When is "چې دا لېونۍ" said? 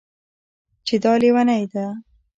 0.85-1.63